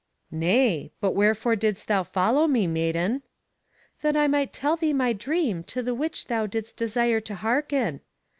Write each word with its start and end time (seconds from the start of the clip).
Nay! 0.31 0.91
but 0.99 1.11
wherefore 1.11 1.55
didst 1.55 1.87
thou 1.87 2.01
follow 2.01 2.47
me, 2.47 2.65
maiden? 2.65 3.21
That 4.01 4.17
I 4.17 4.27
might 4.27 4.51
tell 4.51 4.75
thee 4.75 4.93
my 4.93 5.13
dream 5.13 5.61
to 5.65 5.83
the 5.83 5.93
which 5.93 6.25
thou 6.25 6.47
didst 6.47 6.75
desire 6.75 7.19
to 7.21 7.35
hearken. 7.35 8.01